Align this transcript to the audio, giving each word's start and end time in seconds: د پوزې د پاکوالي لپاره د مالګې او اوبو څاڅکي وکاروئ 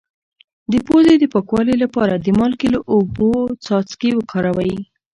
د 0.71 0.73
پوزې 0.87 1.15
د 1.19 1.25
پاکوالي 1.33 1.75
لپاره 1.83 2.13
د 2.17 2.27
مالګې 2.39 2.69
او 2.75 2.81
اوبو 2.93 3.31
څاڅکي 3.63 4.11
وکاروئ 4.15 4.75